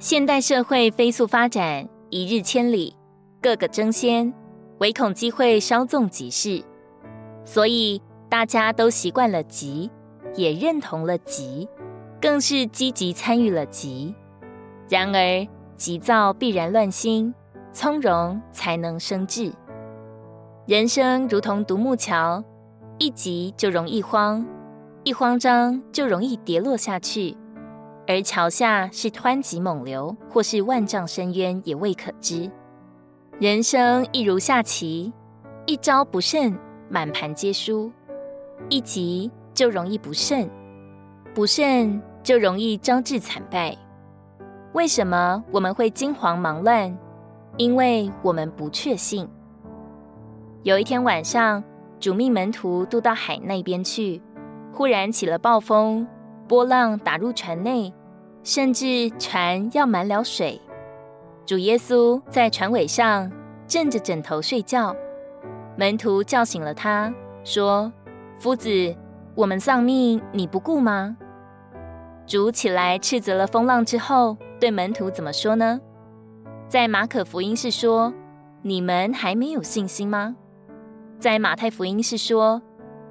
[0.00, 2.96] 现代社会飞速发展，一日千里，
[3.42, 4.32] 个个争先，
[4.78, 6.64] 唯恐机会稍纵即逝，
[7.44, 9.90] 所以大家都习惯了急，
[10.34, 11.68] 也认同了急，
[12.18, 14.14] 更是积极参与了急。
[14.88, 17.34] 然而，急躁必然乱心，
[17.70, 19.52] 从容才能生智。
[20.66, 22.42] 人生如同独木桥，
[22.96, 24.46] 一急就容易慌，
[25.04, 27.36] 一慌张就容易跌落下去。
[28.10, 32.50] 而桥下是湍急猛流，或是万丈深渊，也未可知。
[33.38, 35.12] 人生亦如下棋，
[35.64, 37.88] 一招不慎，满盘皆输；
[38.68, 40.50] 一急就容易不慎，
[41.32, 43.78] 不慎就容易招致惨败。
[44.72, 46.98] 为什么我们会惊慌忙乱？
[47.58, 49.28] 因为我们不确信。
[50.64, 51.62] 有一天晚上，
[52.00, 54.20] 主命门徒渡到海那边去，
[54.72, 56.04] 忽然起了暴风，
[56.48, 57.94] 波浪打入船内。
[58.42, 60.60] 甚至船要满了水，
[61.44, 63.30] 主耶稣在船尾上
[63.66, 64.96] 枕着枕头睡觉。
[65.76, 67.12] 门徒叫醒了他，
[67.44, 67.92] 说
[68.38, 68.96] ：“夫子，
[69.34, 71.16] 我们丧命，你不顾吗？”
[72.26, 75.80] 主起来斥责了风浪之后，对门徒怎么说呢？
[76.68, 78.12] 在马可福音是说
[78.62, 80.36] ：“你们还没有信心吗？”
[81.18, 82.62] 在马太福音是说：“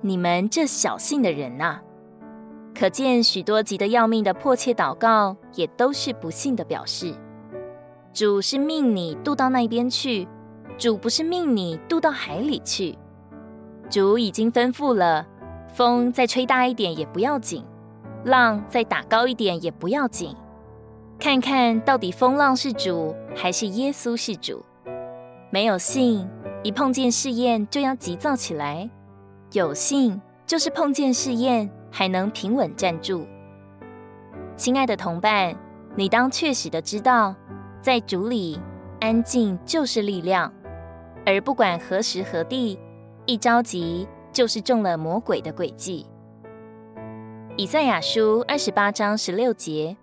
[0.00, 1.80] 你们这小信的人呐。”
[2.74, 7.14] 可见许多急得要命的迫切祷告，也都是不信的表示。
[8.12, 10.26] 主是命你渡到那边去，
[10.76, 12.98] 主不是命你渡到海里去。
[13.88, 15.26] 主已经吩咐了，
[15.74, 17.64] 风再吹大一点也不要紧，
[18.24, 20.34] 浪再打高一点也不要紧。
[21.18, 24.64] 看看到底风浪是主还是耶稣是主？
[25.50, 26.28] 没有信，
[26.62, 28.88] 一碰见试验就要急躁起来；
[29.52, 31.70] 有信，就是碰见试验。
[31.92, 33.26] 还能平稳站住，
[34.56, 35.54] 亲爱的同伴，
[35.94, 37.36] 你当确实的知道，
[37.82, 38.58] 在主里
[38.98, 40.50] 安静就是力量，
[41.26, 42.80] 而不管何时何地，
[43.26, 46.06] 一着急就是中了魔鬼的诡计。
[47.58, 49.94] 以赛亚书二十八章十六节，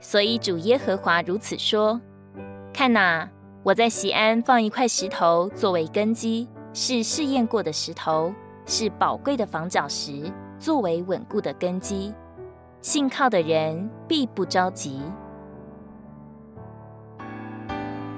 [0.00, 1.98] 所以主耶和华如此说：
[2.74, 3.26] 看哪，
[3.62, 8.34] 我在西安放一块石头作为根基，是试验过的石头，
[8.66, 10.30] 是宝贵的房角石。
[10.60, 12.12] 作为稳固的根基，
[12.82, 15.00] 信靠的人必不着急。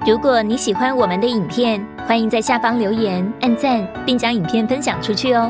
[0.05, 5.49] 如果你喜欢我们的影片，欢迎在下方留言、按赞，并将影片分享出去哦。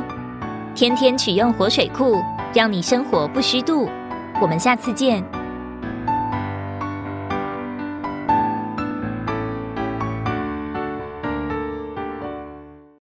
[0.75, 2.21] 天天取用活水库，
[2.53, 3.89] 让你生活不虚度。
[4.39, 5.23] 我们下次见。